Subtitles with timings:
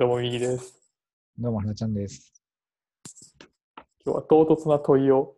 [0.00, 0.80] どうも、右です。
[1.38, 2.32] どうも、はなちゃんです。
[4.02, 5.36] 今日は唐突な問いを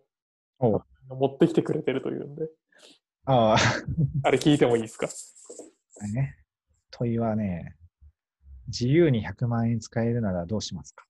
[0.60, 2.48] 持ってきてくれてるというんで、
[3.24, 3.56] ああ、
[4.22, 5.08] あれ聞いてもいいですか？
[6.14, 6.38] ね。
[6.92, 7.74] 問いはね、
[8.68, 11.08] 自由に100万円使えるならどうしますか？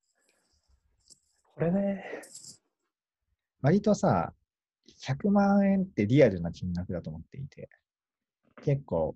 [1.57, 2.23] これね、
[3.61, 4.33] 割とさ、
[5.07, 7.69] 100万円ってリアルな金額だと思っていて、
[8.63, 9.15] 結構、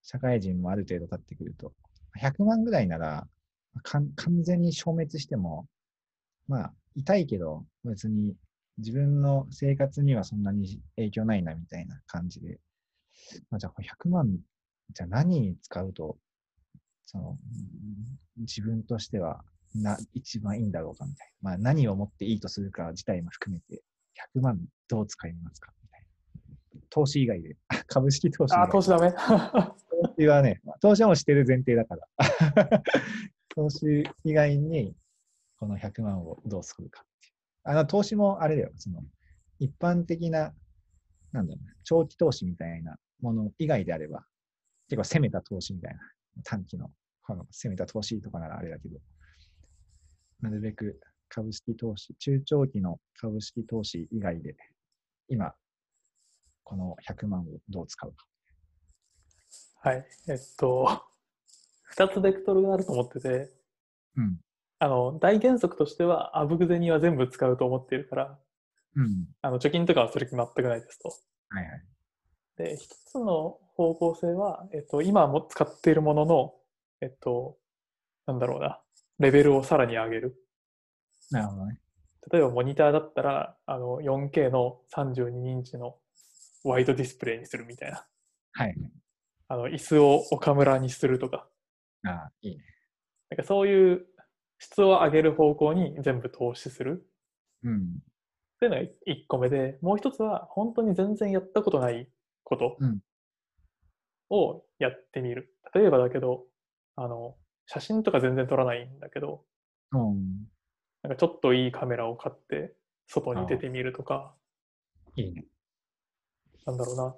[0.00, 1.74] 社会人もある程度経ってくると、
[2.20, 3.28] 100万ぐらいなら、
[3.82, 5.66] 完全に消滅しても、
[6.48, 8.36] まあ、痛いけど、別に
[8.78, 12.60] 自分の生活にはそんなに影響ないなみたいな感じで、
[13.50, 14.38] まあ、じゃあこれ100万、
[14.92, 16.18] じゃあ何に使うと、
[17.06, 17.36] その、うん
[18.36, 19.44] 自分としては
[19.76, 21.50] な一番いいんだろうかみたいな。
[21.50, 23.84] まあ何をもっていいとするか自体も含めて、
[24.36, 25.72] 100万どう使いますか？
[25.84, 26.00] みたい
[26.74, 26.80] な。
[26.90, 32.82] 投資以外で、 株式投資以あ、外投資ダメ 投資はね、まあ投資はもうしてる前提だから。
[33.54, 34.94] 投資以外に、
[35.58, 37.34] この100万をどうするかっていう。
[37.64, 39.02] あの、投資もあれだよ、その、
[39.58, 40.52] 一般的な、
[41.32, 44.24] なんだろうな、長期投資みたいなもの以外であれば、
[44.88, 46.00] 結構攻めた投資みたいな、
[46.44, 46.90] 短期の、
[47.22, 48.98] この攻めた投資とかならあれだけど、
[50.40, 54.56] なるべく株式投資、中長期の株式投資以外で、
[55.28, 55.54] 今、
[56.64, 58.26] この100万をどう使うか。
[59.82, 60.06] はい。
[60.28, 61.13] えっと、
[61.96, 63.50] 二つベクトルがあると思ってて、
[64.16, 64.40] うん。
[64.80, 68.38] あの、大原則としては、あぶく銭は全部使うと思っているから、
[68.96, 69.28] うん。
[69.42, 71.10] あの、貯金とかはそれ全くないですと。
[71.50, 71.82] はいはい。
[72.56, 76.54] で、一つの方向性は、えっと、今も使っているものの、
[77.00, 77.58] えっと、
[78.26, 78.80] なんだろうな、
[79.20, 80.36] レベルをさらに上げる。
[81.30, 81.78] なるほどね。
[82.32, 85.96] 例えばモニターだったら、あの 4K の32インチの
[86.64, 88.04] ワイドディスプレイにするみたいな。
[88.52, 88.74] はい。
[89.46, 91.46] あの椅子を岡村にするとか。
[92.04, 92.64] ああ、いいね。
[93.30, 94.06] なんかそういう
[94.58, 97.06] 質を上げる方向に全部投資する。
[97.62, 97.80] うん。
[97.80, 98.88] っていうのが1
[99.28, 102.08] 個目で、もう一つは本当に全然やったことない
[102.44, 103.00] ことうん
[104.30, 105.54] をやってみる。
[105.74, 106.44] 例えばだけど、
[106.96, 107.36] あの、
[107.66, 109.44] 写真とか全然撮らないんだけど、
[109.92, 110.48] うん。
[111.02, 112.74] なんかちょっといいカメラを買って
[113.06, 114.34] 外に出てみるとか、
[115.16, 115.44] いいね。
[116.66, 117.14] なんだろうな、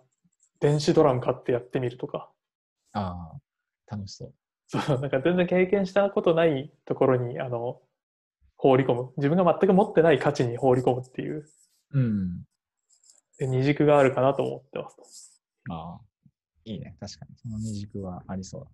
[0.61, 2.31] 電子ドラム買ってやってみるとか、
[2.93, 4.35] ああ、楽しそう。
[4.69, 7.81] そう、なんか全然経験したことないところに、あの、
[8.57, 9.13] 放り込む。
[9.17, 11.47] 自分が全く持ってない価値に放り込むっていう、
[11.93, 12.45] うん。
[13.39, 15.75] で二軸があるかなと思ってますと。
[15.75, 16.01] ああ、
[16.65, 16.97] いいね。
[16.99, 17.37] 確かに。
[17.37, 18.71] その二軸はありそうだ。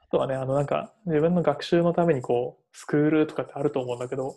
[0.00, 4.36] あとはね、あの、なんか、自分の学習のためにこう、スクールとかってあると思うんだけど、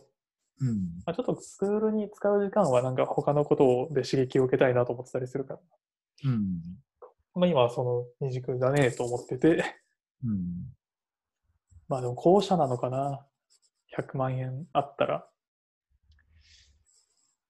[0.60, 1.02] うん。
[1.06, 5.60] まあ、ちょっとスクールに使う時間はなんか他のことで刺激を受けたいなと思ってたりするから、
[6.26, 6.62] うん。
[7.34, 9.81] まあ今はその二軸だねと思ってて、
[10.26, 10.74] うん。
[11.88, 13.26] まあでも後者なのかな
[13.98, 15.28] ？100万円あったら。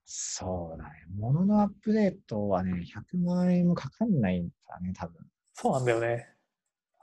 [0.06, 0.92] そうだね。
[1.16, 5.16] 物のアップデートはね、100万円もかかんないからね、多分。
[5.54, 6.28] そうなんだよね。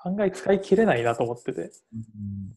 [0.04, 1.60] 案外使い切れないなと思ってて。
[1.60, 1.70] うん。
[1.98, 2.00] う
[2.50, 2.54] ん、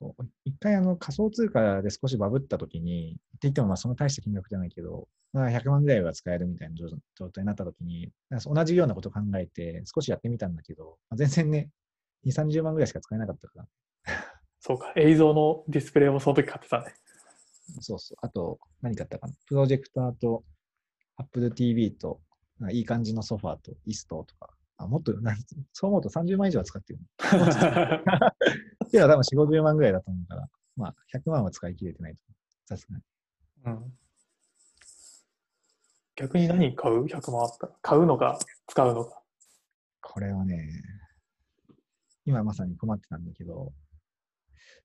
[0.00, 11.70] 結構、一回あの仮想通貨で少しバブった時に、って言ってもまあその大した金額じゃないけど、まあ、100万ぐらいは使えるみたいな状状態になった時に、同じようなことを考えて少しやってみたんだけど、まあ、全然ね、
[12.26, 13.66] 2、30万ぐらいしか使えなかったから。
[14.60, 16.94] そうか、映像のディスプレイもその時買ってたね。
[17.80, 18.18] そうそう。
[18.22, 20.44] あと、何買ったかなプロジェクターと
[21.16, 22.20] Apple TV と、
[22.72, 24.50] いい感じのソファーと椅子ととか。
[24.76, 25.12] あ、もっと、
[25.72, 26.98] そう思うと30万以上は使ってる。
[28.92, 32.18] いや、多分4、50万ぐらいだと思うから、まあ、100万は使い切れてないと。
[32.66, 33.02] さすがに。
[33.66, 33.92] うん、
[36.16, 37.72] 逆に何買う ?100 万あったら。
[37.82, 39.22] 買うのか、使うのか。
[40.00, 40.68] これはね、
[42.24, 43.72] 今まさに困ってたんだけど、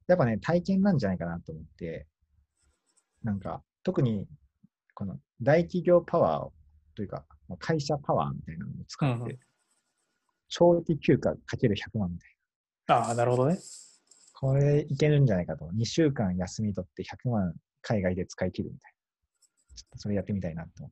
[0.07, 2.05] やっぱね、体験なんじゃないかなと思って、
[3.23, 4.27] なんか、特に、
[4.94, 9.39] この大企業パワーというか、まあ会社パワーみたいなのを使って、うんうん
[10.47, 12.35] 長期休暇かける100万みたい
[12.88, 12.95] な。
[13.07, 13.57] ああ、なるほどね。
[14.37, 15.65] これいけるんじゃないかと。
[15.65, 19.75] 2週間休み取って100万海外で使い切るみたいな。
[19.75, 20.91] ちょっとそれやってみたいなと思っ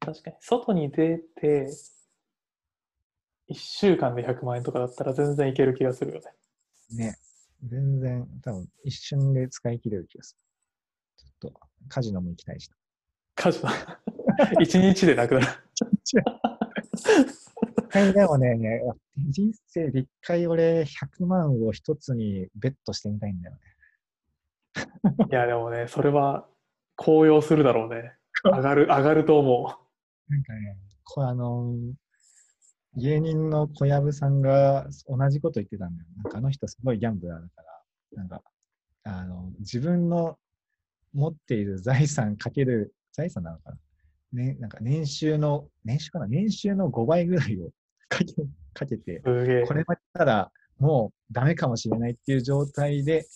[0.00, 0.06] た。
[0.06, 1.68] 確かに、外に出て、
[3.50, 6.32] 1週間で100万円とかだったら全然いける気がするよね。
[6.96, 7.16] ね。
[7.64, 10.36] 全然、多分一瞬で使い切れる気がす
[11.18, 11.24] る。
[11.24, 12.70] ちょっと、カジノも行きたいし。
[13.34, 13.68] カジノ。
[14.58, 15.46] 1日でなくなる。
[17.92, 18.58] 一回でもね、
[19.28, 23.60] 人生で一回俺100万を一つにベットしてみたいんだよね。
[25.30, 26.46] いや、でもね、それは
[26.96, 28.14] 高揚するだろうね。
[28.44, 29.76] 上がる、上がると思
[30.28, 31.92] なんかね、これあのー
[32.94, 36.08] 芸人の小籔さんが同じこと言ってたんだよ。
[36.16, 38.42] なんかあの人すごいギャンブラーだから、なんか、
[39.04, 40.36] あの、自分の
[41.14, 43.78] 持っている財産かける、財産なのかな
[44.42, 47.70] ね、なんか年収の、年収かな年収の5倍ぐらいを
[48.12, 48.34] かけ
[48.74, 49.30] かけて、こ。
[49.30, 53.26] れまでたらもうダメかもしれないっていう状態で、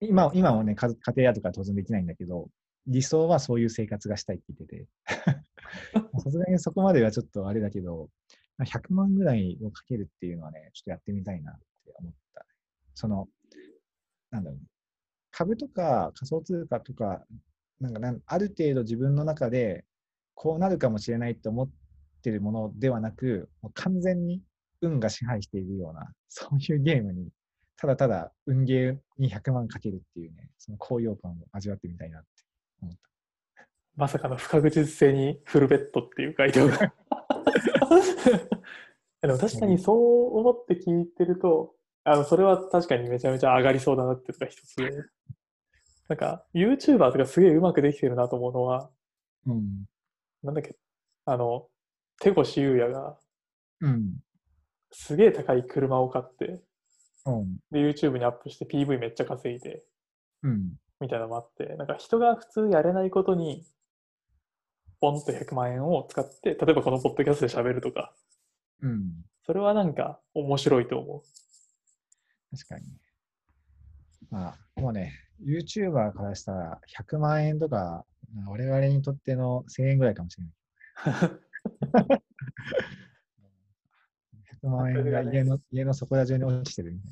[0.00, 2.48] 今今もね、か家庭やとか当然できないんだけど、
[2.86, 4.86] 理想はそういう生活がしたいって言ってて、
[6.22, 8.08] さすがにそこまではちょっとあれだけど、
[8.60, 11.54] 100万ぐらいをかけるっていうのはね、ちょっとやってみたいなっ
[11.84, 12.46] て思った。
[12.94, 13.28] その、
[14.30, 14.60] なんだろう、
[15.30, 17.24] 株とか仮想通貨とか、
[17.80, 19.84] なんかなんある程度自分の中で
[20.34, 21.70] こうなるかもしれないと思っ
[22.20, 24.42] てるものではなく、もう完全に
[24.80, 27.28] 運が支配しているような、そういうゲームに、
[27.76, 32.28] ただただ運ゲーに100万かけるっていうね、その高揚感を味わってみたいなって
[32.82, 33.00] 思った。
[33.96, 36.78] まさかの不確実性にフルベッドっていう回答が。
[39.20, 41.74] でも確かにそう思って聞いてると、
[42.04, 44.90] あのそれは確かにめちゃめちゃ上がりそうだなっていうのが一つで。
[46.08, 48.90] なんか YouTuber とかすげえうまくできてるなと思うのは、
[49.46, 49.84] うん。
[50.42, 50.76] なんだっけ、
[51.26, 51.68] あの、
[52.20, 53.16] 手越優也が
[53.80, 54.16] うん。
[54.90, 56.62] すげえ高い車を買って、
[57.26, 57.56] うん。
[57.70, 59.82] で YouTube にアップして PV めっちゃ稼いで、
[60.42, 60.72] うん。
[61.00, 63.64] みたいなのもあって、なんか人が普通やれないことに、
[65.00, 68.12] ポンと100万円を使って、例えばこのポッドキャストで喋るとか、
[68.82, 69.12] うん。
[69.46, 71.22] それはなんか面白いと思
[72.50, 72.98] 確かにね。
[74.30, 75.12] まあ、もうね、
[75.44, 78.04] YouTuber からしたら100万円とか、
[78.46, 81.30] 我々にとっての1000円ぐらいかもしれない。
[81.82, 81.86] う。
[84.64, 87.10] 100万円が 家の,、家のそこら中に落ちてるみたい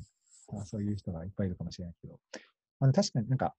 [0.49, 2.19] な、まあ、そういう人がいっぱいいるかもしれないけど、
[2.79, 3.55] まあ、確かになんか、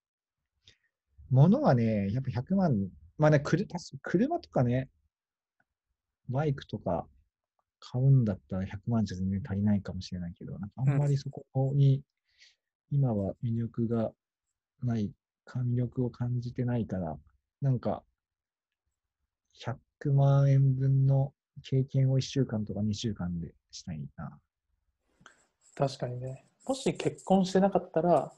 [1.30, 2.88] 物はね、やっぱ100万、
[3.18, 4.88] まあね、くる確か車とかね、
[6.28, 7.06] バイクとか
[7.80, 11.44] 買うんだったら100万じゃ全然足りないかもしれないけど、なんかあんまりそこ
[11.74, 12.02] に
[12.90, 14.12] 今は魅力が
[14.82, 15.10] ない、
[15.44, 17.16] か魅力を感じてないから、
[17.60, 18.02] なんか、
[19.60, 19.76] 100
[20.12, 24.38] 万円分の経験を1週間とか2週間でしたいな。
[25.74, 26.44] 確かにね。
[26.66, 28.32] もし結婚してなかったら、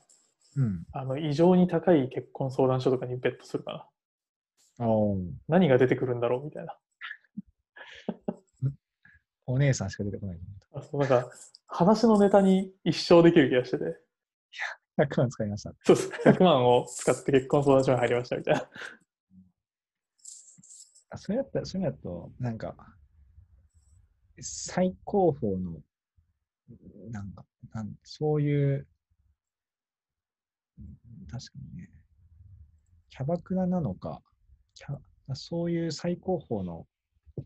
[0.57, 0.85] うん。
[0.93, 4.87] あの異常に高い結婚相談所とかにベットするかな。
[5.49, 6.77] 何が出てくるんだろうみたいな。
[9.47, 11.31] お姉さんしか出てこないとあそうなんか
[11.67, 13.97] 話のネタに一生できる気がしてて、思っ
[15.09, 15.15] た。
[15.17, 15.73] 100万使いました。
[15.85, 18.69] そうそう100万を使って結婚相談所に入りましたみたいな。
[21.11, 22.75] あそれやったら、それやと、なんか、
[24.41, 25.81] 最高峰の、
[27.11, 28.87] なんか、なんそういう、
[30.79, 30.87] うん
[31.29, 31.91] 確かにね、
[33.11, 34.23] キャバクラなのか、
[34.75, 34.97] キャ
[35.35, 36.87] そういう最高峰の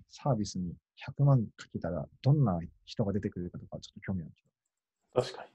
[0.08, 0.74] サービスに
[1.18, 4.42] 100万かけたら、どんな人が出てくるかとか、ちょっと興味あるけ
[5.14, 5.22] ど。
[5.22, 5.50] 確かに。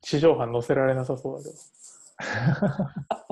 [0.00, 1.56] 地上波載せられなさそうだけど。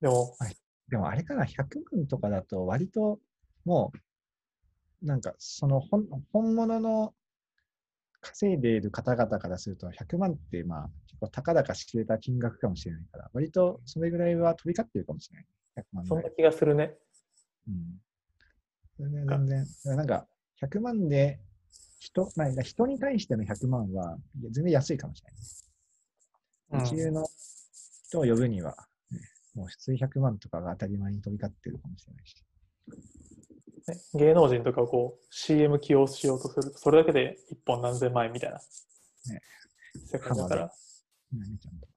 [0.00, 0.36] でも、
[0.88, 3.18] でもあれかな、100万とかだと割と
[3.64, 3.92] も
[5.02, 7.14] う、なんかその本本物の
[8.20, 15.46] 稼いでいる方々からすると100万ってまあ結構たかだか知れた金額かもしれないから、割とそれぐらいは飛び交ってるかもしれない。
[15.76, 16.06] 100万。
[16.06, 16.94] そんない気がするね。
[17.68, 18.00] うん。
[18.96, 20.26] それで全然、なんか
[20.60, 21.38] 100万で
[22.00, 24.18] 人、なんか人に対しての100万は
[24.50, 26.84] 全然安いかもしれない。
[26.84, 27.24] 一流の
[28.08, 28.76] 人を呼ぶには、ね、
[29.54, 32.44] もう数百万とかが当たり前に飛び交ってるかもしれないし。
[33.88, 39.40] ね、芸能人とかをこう CM 起用しようとすると、それだけで一本何千万円みたいな、ね、
[40.06, 40.72] 世界だから、
[41.32, 41.92] みなみちゃんとか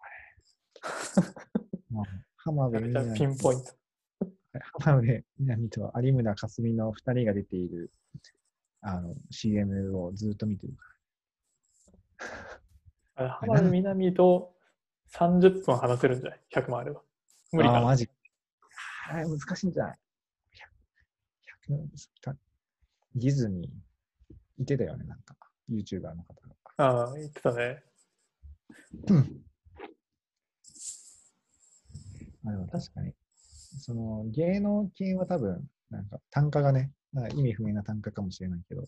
[1.26, 1.42] ね。
[1.92, 2.06] まあ、
[2.38, 3.74] 浜辺美めちゃめちゃピンポイント。
[4.80, 7.92] 浜辺美波と有村架純の2人が出ている
[8.82, 10.86] あの CM をずっと見てるか
[13.16, 14.56] あれ浜辺美波と
[15.14, 17.02] 30分話せるんじゃない ?100 万あれば。
[17.52, 17.70] 無理。
[17.70, 17.80] かな。
[17.80, 18.10] あマジ。
[19.10, 19.98] あれ難しいんじゃない
[21.70, 22.36] ?100、100
[23.16, 25.36] ディズニー、いてたよね、なんか、
[25.70, 26.56] YouTuber の方が。
[26.78, 27.84] ああ、言ってたね。
[32.46, 33.14] あでも確かに、
[33.80, 38.86] その芸能系は多分、なんか単価がね、なんか意味不明な単価かもしれないけど、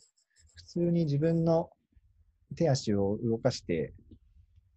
[0.55, 1.70] 普通に自分の
[2.55, 3.93] 手足を動かして、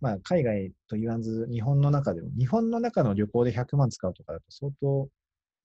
[0.01, 5.09] まあ海外と言わず、日本の中でも、日本の中の旅行で100万使うとかだと相当、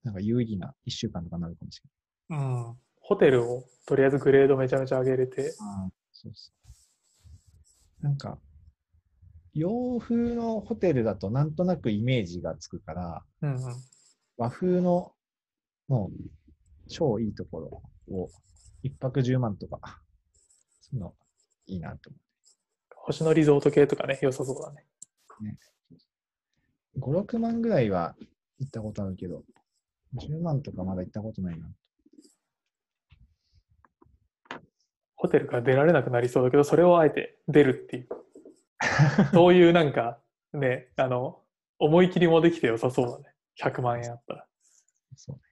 [0.04, 1.80] なんか有意義な1週間とかになるかもし
[2.30, 2.76] れうん。
[3.00, 5.52] ホテルをとりあえずグレードめちゃめちゃ上げれて、ない。
[6.12, 6.52] そうそ
[8.00, 8.04] う。
[8.04, 8.38] なんか、
[9.54, 13.74] 洋風のホテルだとなんとなくイメージがつくから、うんうん。
[14.38, 15.12] 和風の
[15.88, 16.30] もう
[16.88, 17.82] 超いいところ
[18.16, 18.30] を
[18.82, 20.00] 一泊10万とか、
[20.80, 21.14] その
[21.66, 22.18] いいなと思
[23.04, 24.86] 星野リゾート系とかね、良さそうだね。
[26.96, 27.00] う。
[27.00, 28.14] 5、6万ぐらいは
[28.60, 29.42] 行ったことあるけど、
[30.16, 31.66] 10万とかまだ行ったことないな。
[35.16, 38.08] ホテルから出られなくなりそうだけど、それをあえて出るっていう。
[39.34, 40.20] そういうなんか、
[40.52, 41.42] ね、あの、
[41.78, 43.34] 思い切りもできて良さそうだね。
[43.60, 44.46] 100万円あったら。
[45.16, 45.42] そうね。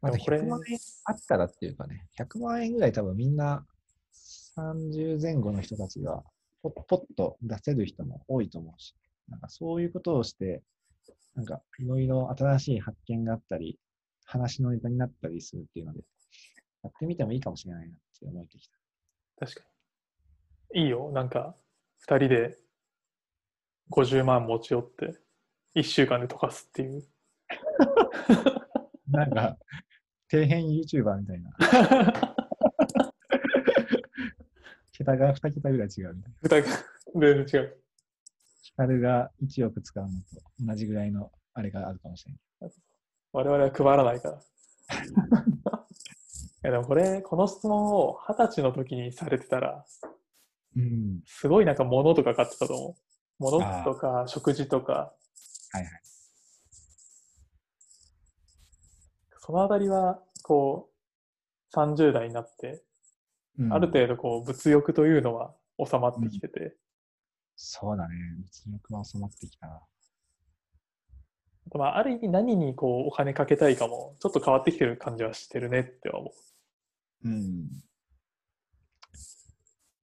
[0.00, 3.66] まあ、でもこれ100万円あったらっていうかね、100万円ぐらい多分みんな
[4.58, 6.22] 30前後の人たちが
[6.62, 8.94] ポッポッと出せる人も多いと思うし、
[9.28, 10.62] なんかそういうことをして、
[11.34, 13.78] なんかいろいろ新しい発見があったり、
[14.24, 16.00] 話のネタになったりするっていうので、
[16.82, 18.76] やってみてもいいかもしれないなって思えてきた。
[19.46, 19.68] 確か
[20.74, 20.82] に。
[20.82, 21.10] いいよ。
[21.12, 21.54] なんか、
[22.08, 22.56] 2人で
[23.90, 25.14] 50万持ち寄って、
[25.76, 27.04] 1週間で溶かすっていう。
[29.08, 29.56] なんか、
[30.30, 32.34] 底辺 YouTuber みたいな。
[35.08, 36.66] 桁が2桁ぐらい違うみたいな。
[36.66, 37.76] 2人、全然違う。
[38.62, 40.16] ヒカルが1億使うのと
[40.60, 42.72] 同じぐらいのあれがあるかもしれない。
[43.32, 44.38] 我々は配らないから。
[46.60, 49.86] いやでもこれ、この質問を二十歳の時にされてたら、
[50.76, 51.22] うん。
[51.24, 52.94] すごいなんか物とか買ってたと思う。
[53.38, 55.14] 物とか食事とか、
[55.72, 56.02] はいはい。
[59.40, 60.90] そのあたりは、こ
[61.72, 62.82] う、30代になって、
[63.58, 65.52] うんある程度こう物欲というのは
[65.84, 66.76] 収まってきてて、
[67.56, 68.14] そうだね。
[68.38, 69.80] 物欲は収まってきたな。
[71.74, 76.32] まあ、ある意味何にこうお金かけたいかもちょっと変わってきてる感じはしてるねっては思
[77.24, 77.28] う。
[77.28, 77.68] うん。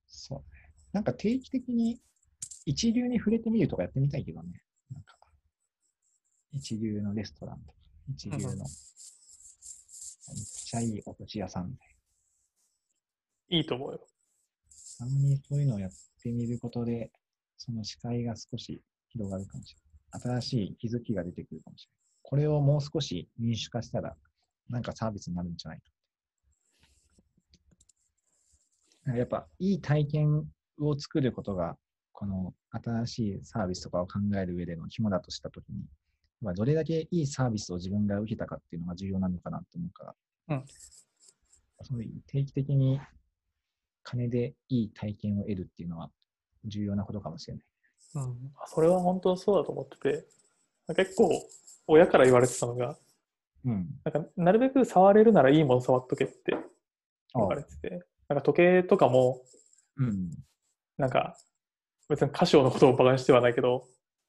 [0.06, 0.46] そうね。
[0.92, 2.00] なんか定期的に
[2.66, 4.62] 一流に触れてみるとかやってみたいけどね。
[4.92, 5.16] なんか、
[6.52, 8.58] 一流のレストランとか、一流の、うん
[10.28, 11.95] めっちゃいいお寿司屋さんみたい
[13.50, 14.00] いいと思うよ。
[15.00, 15.06] な。
[15.08, 17.12] たまにそういうのをやってみることで、
[17.58, 19.80] その視界が少し広がるかもしれ
[20.20, 20.40] ない。
[20.40, 21.96] 新しい気づきが出てくるかもしれない。
[22.24, 24.16] これをもう少し民主化したら、
[24.70, 25.82] なんかサービスになるんじゃない
[29.06, 29.16] か。
[29.16, 30.48] やっぱ、いい体験
[30.80, 31.78] を作ることが、
[32.12, 35.86] この新しいサービスとかを考える上での肝だとしたときに、
[36.42, 40.16] まあどれだけいいサービスを自分が受けたかっていうのが重要なのかなと思うから、
[40.56, 40.66] うん
[41.84, 43.00] そういう定期的に
[44.06, 46.10] 金でいい体験を得るっていうのは
[46.64, 47.64] 重要なことかもしれない。
[48.16, 50.26] うん、それは本当そうだと思ってて、
[50.96, 51.30] 結構
[51.88, 52.98] 親から言われてたのが、
[53.66, 53.88] うん。
[54.06, 56.56] なんかなるべく触れるならいいもの触っとけって
[57.34, 59.42] 言われてて、なんか時計とかも、
[59.98, 60.32] うん。
[60.98, 61.36] なんか
[62.08, 63.88] 別にカシオのことをバカにしてはないけど、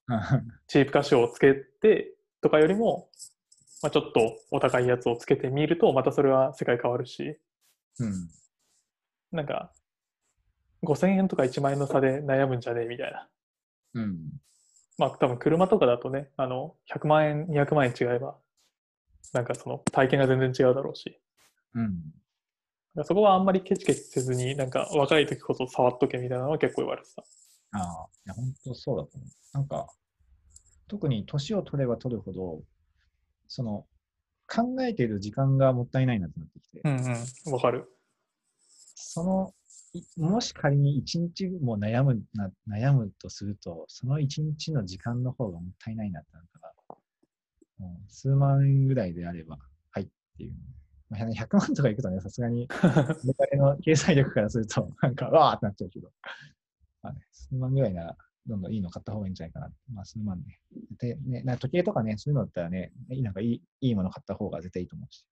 [0.67, 3.11] チープカシオをつけてとかよりも、
[3.83, 7.39] まあ、ちょっとお高いやつをつけてみると、またそれは世界変わるし、
[7.99, 8.31] うん。
[9.33, 9.73] なんか、
[10.83, 13.29] 5000円とか1万円の差で悩むんじゃねえみたいな。
[13.95, 14.17] うん。
[14.99, 18.37] まあ多分車とかだとね、あの、100万円、200万円違えば、
[19.33, 21.21] なんかその体験が全然違うだろうし、
[21.75, 22.01] うん。
[23.05, 27.23] そこはあんまりケチケチせずに、なんか若い時こそ触っとけみたいなのは結構言われてた。
[27.73, 29.29] ああ、いや、本当そうだと思う。
[29.53, 29.87] なんか、
[30.89, 32.63] 特に年を取れば取るほど、
[33.49, 33.87] その、
[34.49, 36.97] 考えている時間がもったいないなってなってきて、うん
[37.47, 37.91] うん、わかる。
[39.17, 39.55] その、
[40.19, 46.97] もし仮に一日も悩むな、悩むとすると、その一日の時間の方がもったいないなってなるから、
[47.79, 49.57] もう数万円ぐらいであれば、
[49.91, 50.07] はいっ
[50.37, 50.53] ていう。
[51.09, 56.13] まあ、100万とかいくとね、さすがに、我々の経済力からすると、 なんか、わーってなっちゃうけど、
[57.03, 59.73] まあね、数万ぐらいなら、どんどんいいの買った方がいいんじゃないかな。
[59.95, 60.61] まあ、数万ね。
[60.99, 65.21] で、ね、な時計とかね、そういうのだったらね、なんかいいいいもの買った方が絶対いいと思うし。
[65.21, 65.25] し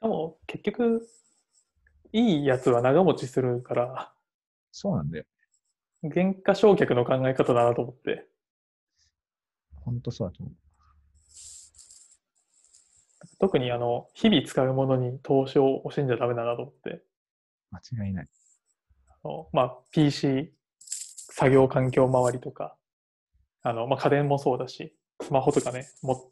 [0.00, 1.06] かも結局、
[2.16, 4.12] いいやつは長持ちするから、
[4.70, 5.24] そうなんだよ。
[6.02, 8.28] 原価償却の考え方だなと思って、
[9.84, 10.54] 本当そうだと思う。
[13.40, 17.02] 特にあの、日々使うものに投資を惜しんじゃダメだなと思って、
[17.72, 18.28] 間違いない。
[19.08, 22.76] あのまあ、PC、作業環境周りとか、
[23.62, 26.30] あの、まあ、家電もそうだし、スマホとかね、も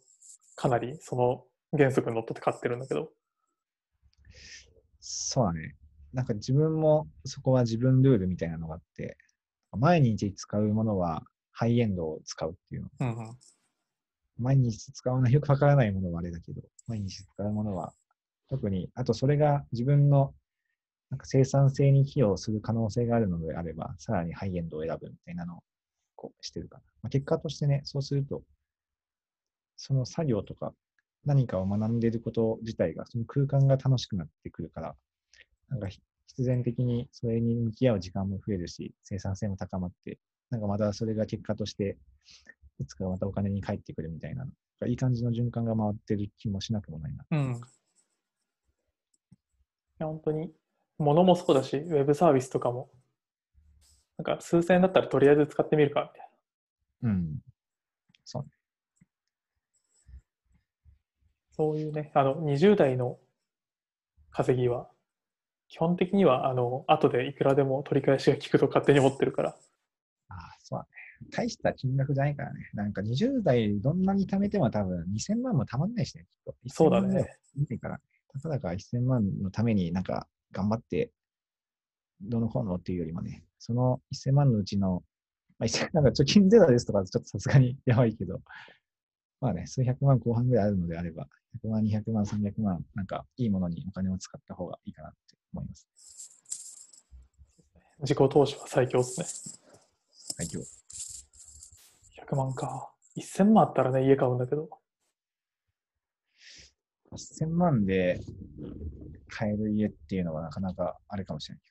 [0.55, 1.45] かなりその
[1.77, 3.11] 原則にのっとって買ってるんだけど、
[5.03, 5.75] そうだね。
[6.13, 9.17] なんか自分もそこは自分ルールみたいなのがあって、
[9.73, 12.89] 毎日使うものはハイエンドを使うっていうの。
[13.01, 13.37] うんうん、
[14.39, 17.93] 毎日使うのはよくわからないものはあれだけど、毎日使うものは
[18.49, 20.35] 特に、あとそれが自分の
[21.11, 25.63] なんか生産性に寄与する可能性があるのであれば、さらにハイエンドを選ぶみたいなのを
[26.15, 26.83] こうしてるかな。
[27.03, 28.43] まあ、結果としてね、そうすると、
[29.77, 30.73] その作業とか
[31.25, 34.97] 何かを学んでいること自体が、その空間が楽しくなってくるから、
[35.69, 40.19] なんか必然的にそれに向き合う時間も増えるし、生産性も高まって、
[40.51, 41.97] なんかまたそれが結果として、
[42.81, 44.47] いつかまたお金に返ってくるみたいな、
[44.87, 47.25] いい感じの循環が回ってる気もしなくもないな。
[47.31, 47.53] うん。
[47.53, 47.59] い
[49.99, 50.53] や、本当に、
[50.99, 52.91] 物もそうだし、ウェブサービスとかも、
[54.19, 56.31] なんか数千円だったらとりあえず使ってみるか、みたい
[57.03, 57.41] うん。
[58.25, 58.49] そうね。
[61.52, 61.52] な。
[61.63, 63.19] そういうね、あの、20代の
[64.33, 64.89] 稼ぎは、
[65.69, 69.51] 基本的には、あの、後でいくらでも取り返しが効くと勝手に思ってるから。
[70.29, 70.89] ああ、そうだね。
[71.31, 72.69] 大した金額じゃないからね。
[72.75, 76.55] なんか20代どんなに貯めても多分2000万も貯まんないしね、きっと。
[76.67, 77.31] そうだ1000万ぐらいね。
[77.55, 78.01] 見てから、
[78.33, 81.13] たかだか1000万のためになんか頑張って、
[82.21, 85.05] どのこうのっていうよりもね、その1000万のうちの、
[85.61, 88.41] まあ、1000なんか貯金ゼロですとかちょっとさすがにやばいけど、
[89.43, 91.27] まあね、数百万後半ぐらいあるのであれば、
[91.65, 95.89] 100万、200万、300万、なんかいいものにお金を使った方がいいかなって思います。
[98.01, 99.27] 自己投資は最強ですね。
[100.39, 100.69] はい、今日。
[102.33, 102.93] 100万か。
[103.17, 104.69] 1000万あったらね、家買うんだけど。
[107.13, 108.21] 1000万で
[109.29, 111.71] 買える家っていうのはなかなかあれかもしれないけ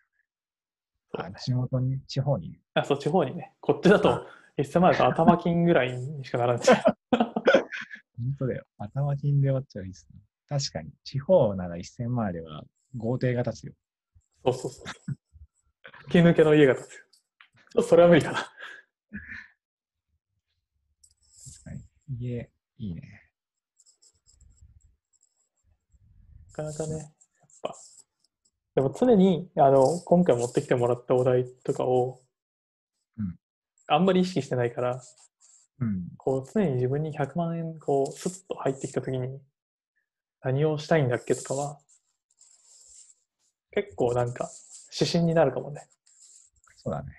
[1.18, 1.26] ど。
[1.26, 2.60] あ、地元に、地方に。
[2.76, 3.54] あ、そう、地方にね。
[3.60, 4.26] こっちだと、
[4.58, 6.66] 1000万だと頭金ぐらいにしかならない。
[6.66, 6.96] 本
[8.42, 8.66] 当だよ。
[8.78, 10.20] 頭金で終わっちゃういいっすね。
[10.50, 10.92] 確かに。
[11.04, 12.64] 地方なら1000万あれば
[12.98, 13.74] 豪邸が建つよ。
[14.44, 14.86] そうそうそう。
[16.08, 16.88] 吹き抜けの家が建つ
[17.76, 17.84] よ。
[17.84, 18.38] それは無理かな。
[18.40, 18.52] 確
[21.64, 21.84] かに。
[22.20, 23.02] 家、いいね。
[26.48, 27.10] なかなかね、やっ
[27.62, 27.76] ぱ。
[28.76, 32.22] でも常に、あの、今回持ってきてもらったお題とかを、
[33.18, 33.38] うん
[33.88, 35.02] あんまり意識してないから、
[35.82, 36.08] うん。
[36.18, 39.42] こう、常に自分に100万円、こう、スッと入ってきたときに、
[40.42, 41.80] 何をしたいんだっけとかは、
[43.72, 44.50] 結構なんか、
[44.98, 45.88] 指針になるかもね。
[46.78, 47.12] そうだね。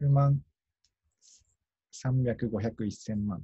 [0.00, 0.40] 100万、
[1.92, 3.42] 300、500、1000万。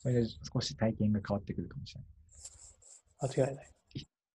[0.00, 2.10] それで少し体験が変わってくるかもしれない。
[3.36, 3.72] 間違いない。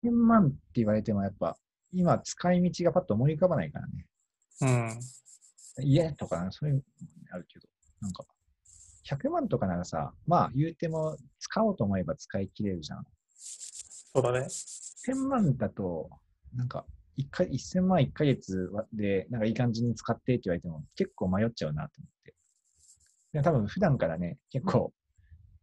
[0.04, 1.58] 1000万って言われてもやっぱ、
[1.92, 4.08] 今使い道がパッと思い浮かばないからね。
[4.62, 5.00] うん。
[5.80, 6.82] 家とかそういうの
[7.32, 7.68] あるけど、
[8.02, 8.26] なんか、
[9.06, 13.06] 100万とかならさ、まあ言うても使おうと思えば使い切れるじゃん。
[14.14, 14.48] そうだね。
[14.48, 16.10] 1000万だと、
[16.56, 16.86] なんか、
[17.18, 22.34] 一回1000万1ヶ月で、なんかいい感じに使ってって言われても結構迷っちゃうなと思って。
[23.34, 24.94] で多分普段からね、結構、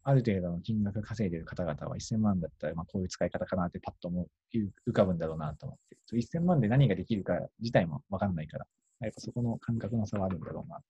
[0.05, 5.99] ある程度の金額稼いでる方々は1000万だったら、まあこういう使い方かなってパッと思う浮かぶんだろうなと思って。
[6.17, 8.67] 1000万で何ができるか自体もわかんないから、
[9.01, 10.83] やっぱそこの感覚の差はあるんだろうなと。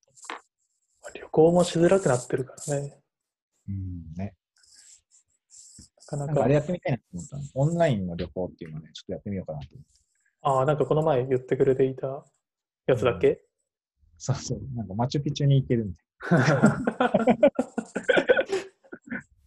[1.14, 2.98] 旅行もしづらくなってるからね。
[3.68, 4.34] うん、ね。
[6.10, 6.54] なかなかあれ。
[6.54, 7.42] やってみたいなと思ったの。
[7.54, 9.88] オンラインの旅行っていうのをね、ちょっとやってみようかなと思って。
[10.42, 12.24] ああ、なんかこの前言ってくれていた
[12.86, 13.42] やつだっけ、
[14.18, 14.60] そうそう。
[14.74, 16.82] なんかマチュピチュに行けるみたいな。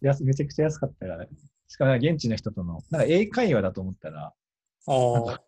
[0.00, 1.26] 安めちゃくちゃ安かったから、
[1.68, 4.34] しかも現地の人との、なんか英会話だと思ったら、あ
[4.86, 5.42] あ、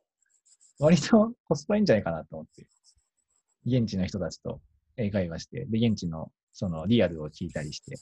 [0.78, 2.66] 割とコスパいいんじゃないかなと思って、
[3.66, 4.60] 現地の人たちと
[4.96, 7.96] 英会話して、で、現地のそのリアルを聞いたりして、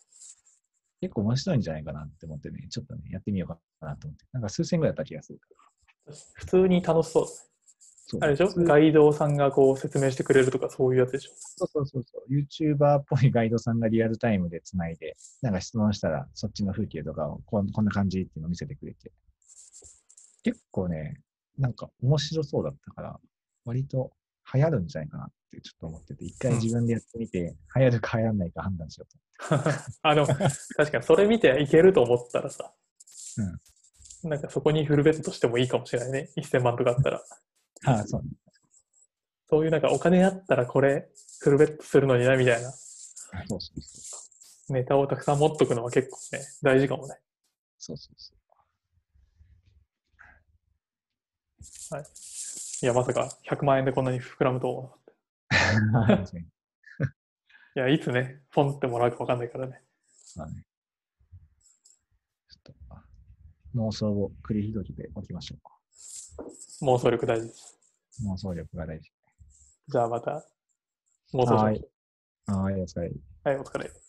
[1.01, 4.25] 結構面白いんじゃないかなって思ってね、ちょっとね、やってみようかなと思って。
[4.33, 5.41] なんか数千ぐらいだった気がする。
[6.35, 7.27] 普通に楽しそう。
[8.05, 8.65] そうあれでしょ？
[8.65, 11.31] ガイドさんがこう説明してくれるとかそういうやつでしょ？
[11.37, 12.33] そうそうそうそう。
[12.33, 19.13] YouTuber っぽいガイドさんがリアルタイムでつないで、なんか質問したら、そっちの風景とかをこんこんな感じっていうのを見せてくれて。
[20.43, 21.21] 結構ね、
[21.57, 23.21] なんか面白そうだったから、
[23.65, 24.13] 割と
[24.53, 29.71] 流行るんじゃないかなってちょっと思ってて、一回自分でやってみて、流行るか流行らないか判断しようと。
[30.03, 32.73] あ、でも確かにそれ見ていけると思ったらさ、
[34.25, 36.31] なんかそこにフルベットしてもいいかもしれないね。
[36.37, 37.23] 1000万とかあったら。
[37.87, 38.31] ああ、そうね。
[39.49, 41.11] そういうなんかお金あったらこれ
[41.41, 44.17] フルベットするのになみたいなそうそうそ
[44.71, 44.73] う。
[44.73, 47.17] ネタをたくさん持っとくのは結構ね、大事かもね。
[47.79, 48.33] そうそうそ
[52.83, 55.02] いや、まさか100万円でこんなに膨らむと。
[57.75, 59.83] いや、いつね、ポンってもらうかわかんないからね。
[60.37, 60.67] まあね。
[62.49, 63.05] ちょっと、あ
[63.75, 65.57] 妄想を繰り広げておきましょ
[66.83, 67.79] 妄想力大事です。
[68.23, 68.33] う。
[68.33, 69.11] 妄想力が大事。
[69.89, 70.47] じゃあまた
[71.33, 71.89] 妄想しましょ
[72.55, 72.59] う。
[72.59, 73.13] はい、お疲れ。
[73.45, 74.02] はい、お疲れ。